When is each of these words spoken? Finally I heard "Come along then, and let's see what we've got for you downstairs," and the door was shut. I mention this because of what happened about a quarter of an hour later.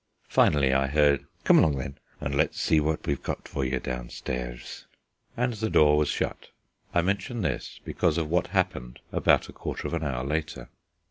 Finally 0.29 0.73
I 0.73 0.87
heard 0.87 1.27
"Come 1.43 1.59
along 1.59 1.75
then, 1.77 1.99
and 2.19 2.33
let's 2.33 2.59
see 2.59 2.79
what 2.79 3.05
we've 3.05 3.21
got 3.21 3.47
for 3.47 3.63
you 3.63 3.79
downstairs," 3.79 4.87
and 5.37 5.53
the 5.53 5.69
door 5.69 5.95
was 5.95 6.09
shut. 6.09 6.49
I 6.91 7.03
mention 7.03 7.41
this 7.43 7.79
because 7.85 8.17
of 8.17 8.27
what 8.27 8.47
happened 8.47 8.99
about 9.11 9.47
a 9.47 9.53
quarter 9.53 9.85
of 9.87 9.93
an 9.93 10.01
hour 10.01 10.23
later. 10.23 10.69